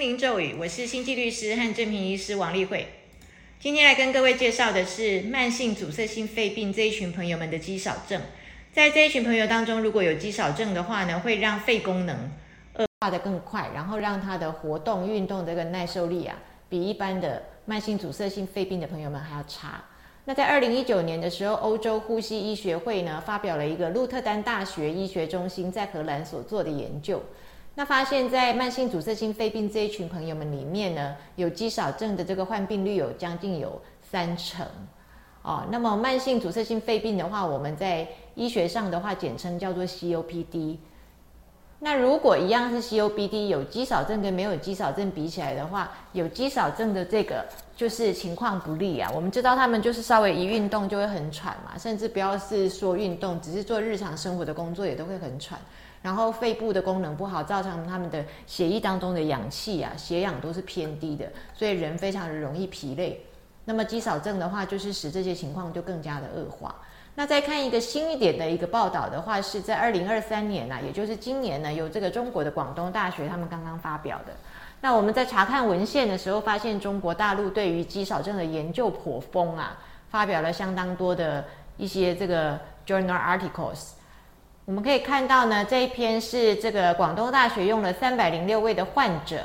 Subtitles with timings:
[0.00, 2.86] 心灵咒语，我是星际律师和正平医师王丽慧。
[3.58, 8.18] 今天来跟各位介绍的是慢性阻塞性肺病这一群朋友们的肌少症。
[8.72, 12.16] 在这一群朋友当中，如果有肌少症的话呢，会让肺功能
[12.76, 16.34] 恶化的更快，然后让他的活动、运动这个耐受力啊，
[16.70, 19.84] 比一般的慢性阻塞性肺病的朋友们还要差。
[20.24, 27.22] 那在二零一九年的时候，欧洲呼吸医学会呢发表了一个鹿特丹大学医学中心在荷兰所做的研究。
[27.74, 34.66] 那发现，在慢性阻塞性肺病这一群朋友们里面呢，有肌少症的这个患病率有将近有三成
[35.42, 35.64] 哦。
[35.70, 40.76] 那么慢性阻塞性肺病的话，我们在医学上的话简称叫做 COPD。
[41.82, 47.42] 那如果一样是 COPD，有肌少症跟没有肌少症比起来的话，有肌少症的这个
[47.74, 49.10] 就是情况不利啊。
[49.14, 55.58] 我们知道他们就是稍微一运动就会很喘嘛，甚至不要是说运动，只是做日常生活的工作也都会很喘。
[56.02, 63.18] 然后肺部的功能不好，造成他们的血液当中的氧气啊、血氧都是偏低的，所以人非常的容易疲累。
[63.64, 66.74] 那么肌少症的话，就是使这些情况就更加的恶化。
[67.20, 74.32] 那再看一个新一点的一个报道的话，是在二零二三年呢，也就是今年呢，有这个中国的广东大学他们刚刚发表的。
[74.80, 79.76] 那我们在查看文献的时候，发现中国大陆对于肌少症的研究颇丰啊，
[80.08, 81.44] 发表了相当多的
[81.76, 83.90] 一些这个 journal articles。
[84.64, 89.42] 我们可以看到呢，这一篇是这个广东大学用了三百零六位的患者，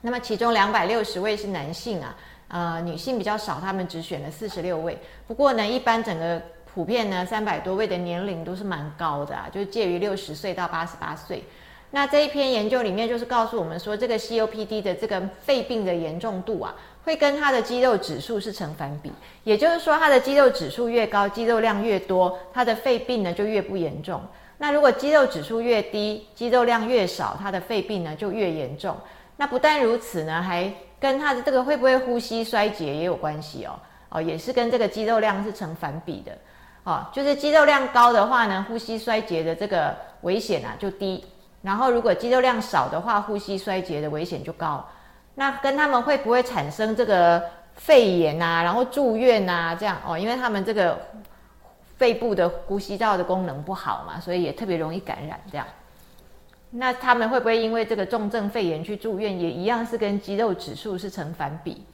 [0.00, 2.16] 那么其中两百六十位是男性啊，
[2.48, 4.98] 呃，女性比较少，他们只选了四十六位。
[5.28, 6.42] 不过呢，一般整个
[6.74, 11.44] 普遍呢，三百多位的年龄都是蛮高的啊，就介于六十岁到八十八岁。
[11.90, 16.74] 那这一篇研究里面就是告诉我们说，这个 COPD 的这个肺病的严重度啊。
[17.04, 19.10] 会跟他的肌肉指数是成反比，
[19.42, 24.22] 也就是说，他的肌肉指数越高，肌肉量越多，他的肺病呢就越不严重。
[24.58, 28.96] 那如果肌肉指数越低，肌肉量越少，他的肺病呢就越严重。
[29.36, 33.76] 那不但如此呢，还跟他的这个会不会呼吸衰竭也有关系哦。
[34.10, 36.30] 哦，也是跟这个肌肉量是成反比的。
[36.84, 41.22] 哦，就是肌肉量高的话呢，呼吸衰竭的这个危险啊就低；
[41.62, 44.84] 然后如果肌肉量少的话，呼吸衰竭的危险就高。
[45.34, 47.42] 那跟他们会不会产生这个
[47.74, 51.00] 肺炎啊，然后住院啊，这样哦，因为他们这个
[51.96, 55.66] 肺部的呼吸道的功能不好嘛，所以也特别容易感染这样。
[56.74, 61.84] 那他们会不会因为这个重症肺炎去住院，也一样是跟肌肉指数是成反比，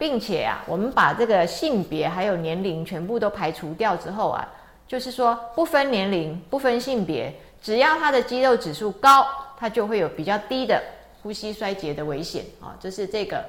[0.00, 4.48] 并且啊，我们把这个性别还有年龄全部都排除掉之后啊，
[4.88, 7.30] 就是说不分年龄、不分性别，
[7.60, 9.26] 只要他的肌肉指数高，
[9.58, 10.82] 他就会有比较低的。
[11.22, 13.44] 呼吸衰竭的危险啊，这是这个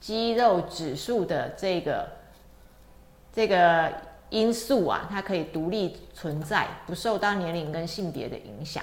[0.00, 2.08] 肌肉指数的这个
[3.34, 3.92] 这个
[4.30, 8.80] 因素啊，它可以独立存在，不受到年龄跟性别的影响。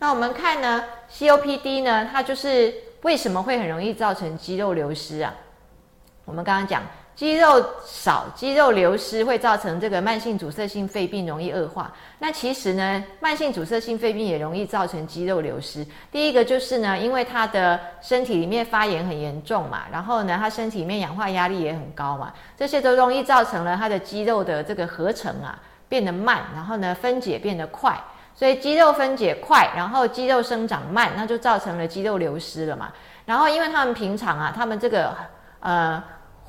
[0.00, 5.32] 那我们看呢，COPD 呢，它就是为什么会很容易造成肌肉流失啊？
[6.24, 6.82] 我们刚刚讲。
[7.16, 11.92] 肌肉少，肌肉流失会造成这个慢性阻塞性肺病容易恶化。
[12.18, 15.86] 那其实呢，慢性阻塞性肺病也容易造成肌肉流失。
[16.10, 25.60] 第一个就是呢，因为他的身体里面发炎很严重嘛，然后呢，他身体里面氧化压力也很高嘛，这些都容易造成了他的肌肉的这个合成啊
[25.90, 28.00] 变得慢，然后呢分解变得快，
[28.34, 32.90] 所以肌肉分解快，然后肌肉生长慢，那就造成了肌肉流失了嘛。
[33.26, 35.14] 然后因为他们平常啊，他们这个
[35.60, 36.02] 呃。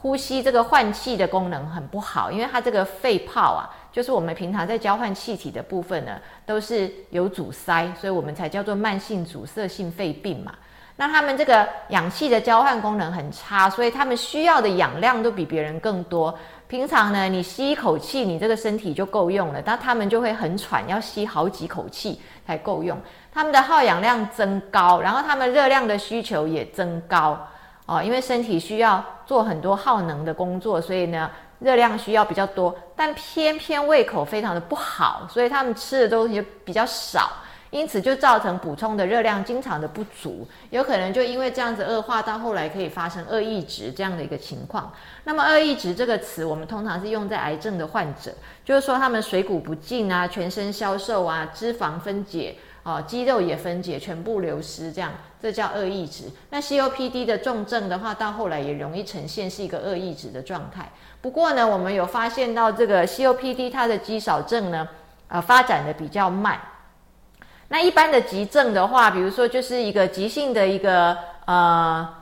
[0.04, 10.54] 呼吸这个换气的功能很不好，因为它这个肺泡啊，就是我们平常在交换气体的部分呢，都是有阻塞，所以我们才叫做慢性阻塞性肺病嘛。
[10.96, 16.36] 那他们这个氧气的交换功能很差，所以他们需要的氧量都比别人更多。
[16.68, 23.00] 平常呢，你吸一口气，你这个身体就够用了，但他们就会很喘，要吸好几口气才够用。
[23.32, 27.40] 他们的耗氧量增高，然后他们热量的需求也增高。
[27.92, 31.30] 哦，因为身体需要做很多耗能的工作，所以呢，
[31.60, 37.30] 热量需要比较多，但偏偏胃口非常的不好，所以他们吃的东西比较少，
[37.70, 44.90] 因此就造成补充的热量经常的不足，有可能就因为这样子恶化到后来可以发生恶意值这样的一个情况。
[45.26, 48.32] 那么恶意值这个词，我们通常是用在癌症的患者，
[48.64, 52.56] 就是说他们水谷不进啊，全身消瘦啊，脂肪分解。
[52.84, 55.12] 哦，肌肉也分解，全部流失，这样
[55.42, 56.26] 这叫恶意值。
[56.50, 60.92] 那 COPD 的重症的话，到后来也容易呈现是一个恶意值的状态。
[61.22, 64.88] 不过呢，我们有发现到这个 COPD 它的肌少症呢，
[65.28, 66.60] 呃，发展的比较慢。
[67.68, 72.21] 那一般的急症的话，比如说就是一个急性的一个呃。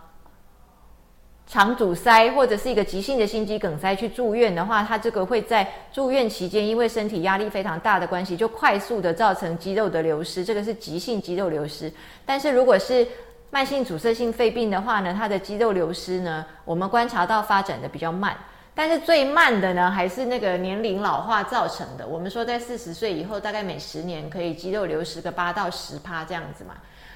[1.49, 11.91] 肠阻塞或者是一个急性的心肌梗塞去住院的话，它这个会在住院期间，因为身体压力非常大的关系，就快速的造成肌肉的流失，这个是急性肌肉流失。
[12.23, 13.05] 但是如果是
[13.49, 18.37] 慢性阻塞性肺病的话呢，它的肌肉流失呢，我们观察到发展的比较慢。
[18.75, 22.05] 但是最慢的呢，还是那个年龄老化造成的。
[22.05, 26.75] 我们说在四十岁以后，大概每十年可以肌肉流失个八到十趴这样子嘛。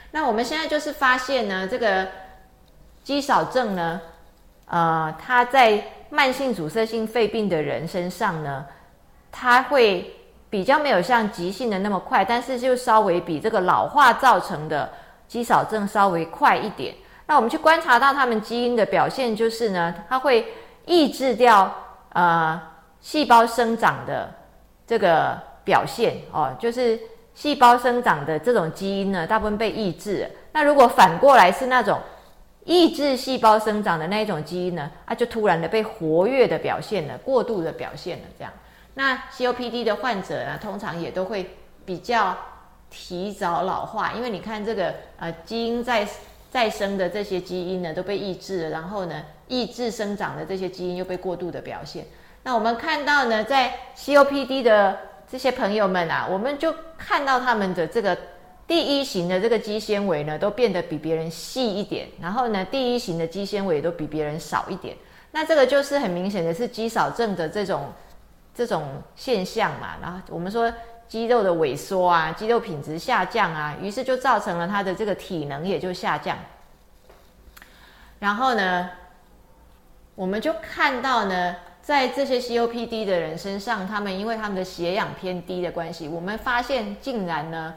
[0.09, 2.07] 那我们现在就是发现呢，这个
[3.03, 4.01] 肌少症呢，
[4.65, 8.65] 呃，它在慢性阻塞性肺病的人身上呢，
[9.31, 10.13] 它会
[10.49, 14.89] 比较没有像急性的那么快，但是就稍微比这个老化造成的
[15.27, 16.95] 肌少症稍微快一点。
[17.25, 20.45] 那我们去观察到他们基因的表现，就是呢，它会。
[20.85, 21.73] 抑制掉
[22.09, 22.61] 呃
[22.99, 24.29] 细胞生长的
[24.85, 26.99] 这个表现哦，就是
[27.33, 30.29] 细胞生长的这种基因呢，大部分被抑制。
[30.51, 31.97] 那如果反过来是那种
[32.65, 38.51] 抑制细胞生长的那一种基因呢，它就突然的被活跃的表现了，过度的表现了这样。
[38.93, 41.49] 那 COPD 的患者呢，通常也都会
[41.85, 42.37] 比较
[42.89, 46.07] 提早老化，因为你看这个呃基因再
[46.51, 49.23] 再生的这些基因呢都被抑制了，然后呢。
[49.49, 52.05] 抑制生长的这些基因又被过度的表现。
[52.43, 54.97] 那我们看到呢，在 COPD 的
[55.29, 58.17] 这些朋友们啊，我们就看到他们的这个
[58.67, 62.07] 第一型的这个肌纤维呢，都变得比别人细一点。
[62.21, 64.95] 然后呢，第一型的肌纤维都比别人少一点。
[65.31, 67.91] 那这个就是很明显的是肌少症的这种
[68.53, 69.95] 这种现象嘛。
[70.01, 70.71] 然后我们说
[71.07, 76.37] 肌肉的萎缩啊，肌肉品质下降啊，于是就造成了他的这个体能也就下降。
[78.19, 78.89] 然后呢？
[80.15, 87.73] 我们就看到呢，在这些 COPD 的人身上，他们因为他们的血氧偏低的关系，我们发现竟然呢，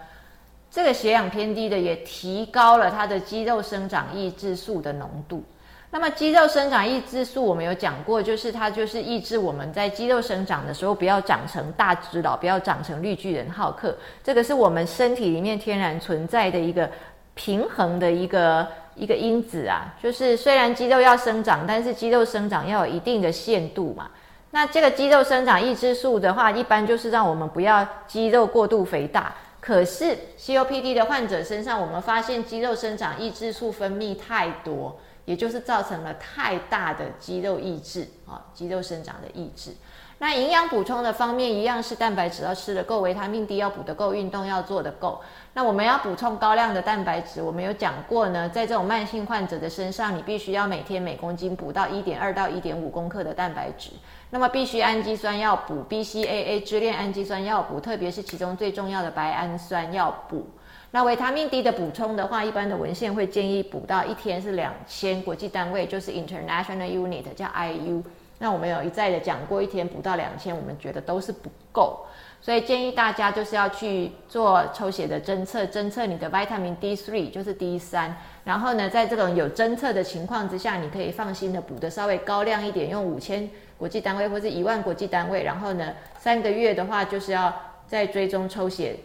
[0.77, 5.43] 这个血氧偏低的也提高了它的肌肉生长抑制素的浓度。
[5.91, 13.97] 那么肌肉生长抑制素，我们有讲过，就是它就是抑制我们在肌肉生长的时候不要长成大只佬，不要长成绿巨人浩克。
[14.23, 16.91] 这个是我们身体里面天然存在的一个
[17.35, 18.69] 平衡的一个。
[18.99, 24.09] 一个因子啊，就是虽然肌肉要生长，但是肌肉生长要有一定的限度嘛。
[24.53, 29.35] 那这个肌肉生长抑制素的话，一般就是让我们不要肌肉过度肥大。
[29.67, 39.73] 可是 COPD 的患者身上，我们发现肌肉生长抑制素分泌太多，也就是造成了太大的肌肉抑制啊，肌肉生长的抑制。
[40.19, 45.21] 那营养补充的方面，一样是蛋白质要吃的够，维他命 D 要补的够，运动要做的够。
[45.53, 53.91] 那我们要补充高量的蛋白质，我们有讲过呢，在这种慢性患者的身上，你必须要每天每公斤补到一点二到一点五公克的蛋白质。
[54.31, 60.47] 那么必须氨基酸要补，BCAA 支链氨基酸要补，特别是其中最重要的白氨酸要补。
[60.93, 68.03] 那维他命 D 的补充的话，一般的文献会建议补到一天是两千国际单位，就是 International Unit 叫 IU。
[68.39, 72.07] 那我们有一再的讲过，一天补到两千，我们觉得都是不够，
[72.41, 78.17] 所以建议大家就是要去做抽血的侦测，侦测你的 vitamin D3，就是 D 三。
[78.45, 83.49] 然后呢，在这种有侦测的情况之下，你可以放心的补的稍微高量一点，用五千
[83.79, 85.43] 国际单位或者一万国际单位。
[85.43, 87.53] 然后呢，三个月的话就是要
[87.87, 88.97] 再追踪抽血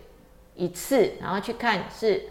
[0.56, 2.22] 一次，然后去看是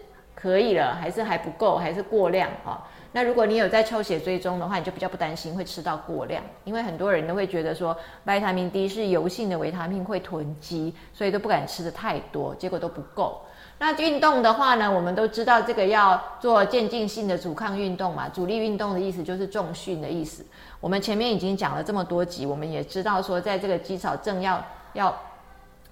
[0.40, 2.86] 可以了，还是还不够，还是过量啊？
[3.12, 13.42] 那如果你有在抽血追踪的话，你就比较不担心会吃到过量，因为很多人都会觉得说维他命 D 是油性的维他命会囤积，所以都不敢吃的太多，结果都不够。
[13.78, 20.44] 那运动的话呢，我们都知道这个要做渐进性的阻抗运动嘛，阻力运动的意思就是重训的意思。
[20.80, 25.14] 我们前面已经讲了这么多集，我们也知道说，在这个肌少症要要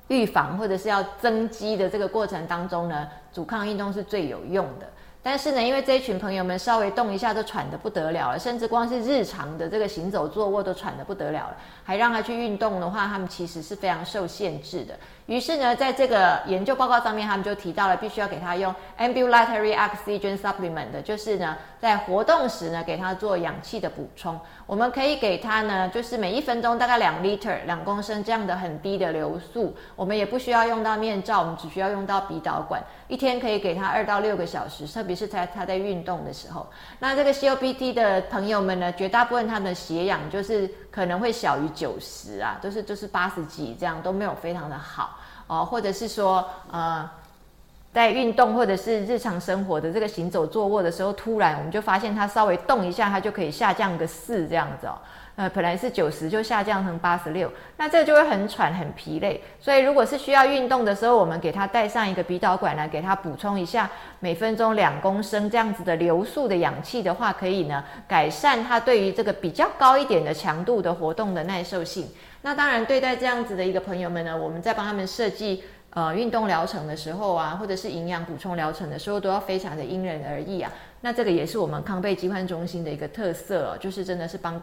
[0.08, 4.88] 预防或者是要增肌的这个过程当中呢，阻抗运动是最有用的。
[5.22, 14.94] 但是呢，因为这一群朋友们稍微动一下都喘得不得了了，甚至光是日常的这个行走坐卧都喘得不得了了，还让他去运动的话，他们其实是非常受限制的。
[15.26, 24.38] 于是呢，在这个研究报告上面，他们就提到了必须要给他用 ambulatory oxygen supplement，的就是呢，在活动时呢，给他做氧气的补充。
[24.64, 29.76] 我们可以给他呢，就是每一分钟大概两 liter 两公升这样的很低的流速。
[29.94, 32.82] 我们也不需要用到面罩，我们只需要用到鼻导管。
[33.08, 36.66] 一天可以给他二到六个小时，特别是在他在运动的时候。
[37.00, 45.18] 那这个 COPD 的朋友们呢，绝大部分他们的血氧就是可能会小于九十啊，都是都是八十几这样，都没有非常的好。
[45.48, 47.08] 哦，或者是说，呃，
[47.92, 54.96] 在运动或者是日常生活的这个行走坐卧的时候，突然我们就发现它稍微动一下，它就可以下降个四这样子哦。
[55.38, 59.40] 呃，本来是九十就下降成八十六，那这个就会很喘很疲累。
[59.60, 72.08] 所以如果是需要运动的时候，我们给他带上一个鼻导管来给他补充一下，每分钟两公升这样子的流速的氧气的话，可以呢改善他对于这个比较高一点的强度的活动的耐受性。
[72.42, 80.68] 那当然，对待这样子的一个朋友们呢，我们在帮他们设计呃运动疗程的时候啊，或者是营养补充疗程的时候，都要非常的因人而异啊。
[81.00, 84.60] 那这个也是我们康贝疾患中心的一个特色哦，就是真的是帮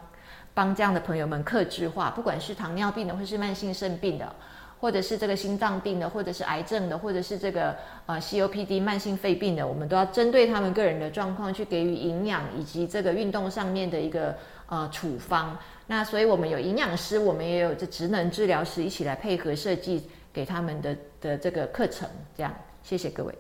[0.55, 4.35] 帮这样的朋友们克制化，不管是糖尿病的，或是慢性肾病的。
[4.77, 14.35] 或者是这个心脏病的，或者是癌症的，或者是这个呃 COPD 慢性肺病的，我们都要针对他们个人的状况去给予营养以及这个运动上面的一个
[14.67, 15.57] 呃处方。
[15.87, 22.07] 那所以我们有营养师，我们也有这职能治疗师一起来配合设计给他们的的这个课程。
[22.37, 23.33] 这样，谢谢各位。